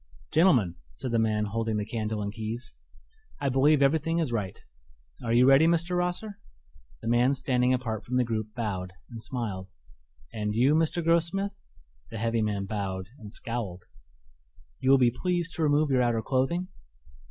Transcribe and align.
"Gentlemen," 0.31 0.77
said 0.93 1.11
the 1.11 1.19
man 1.19 1.45
holding 1.45 1.77
the 1.77 1.85
candle 1.85 2.23
and 2.23 2.33
keys, 2.33 2.73
"I 3.39 3.49
believe 3.49 3.83
everything 3.83 4.17
is 4.17 4.31
right. 4.31 4.59
Are 5.23 5.31
you 5.31 5.45
ready, 5.45 5.67
Mr. 5.67 5.95
Rosser?" 5.95 6.39
The 7.03 7.07
man 7.07 7.35
standing 7.35 7.71
apart 7.71 8.03
from 8.03 8.15
the 8.17 8.23
group 8.23 8.51
bowed 8.55 8.93
and 9.11 9.21
smiled. 9.21 9.69
"And 10.33 10.55
you, 10.55 10.73
Mr. 10.73 11.03
Grossmith?" 11.05 11.53
The 12.09 12.17
heavy 12.17 12.41
man 12.41 12.65
bowed 12.65 13.09
and 13.19 13.31
scowled. 13.31 13.85
"You 14.79 14.89
will 14.89 14.97
be 14.97 15.11
pleased 15.11 15.53
to 15.53 15.61
remove 15.61 15.91
your 15.91 16.01
outer 16.01 16.23
clothing." 16.23 16.69